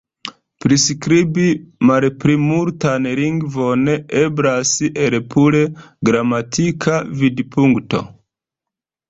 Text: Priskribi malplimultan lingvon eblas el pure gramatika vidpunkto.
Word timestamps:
Priskribi 0.63 1.43
malplimultan 1.89 3.05
lingvon 3.19 3.83
eblas 4.23 4.73
el 5.05 5.19
pure 5.35 5.63
gramatika 6.11 6.99
vidpunkto. 7.23 8.03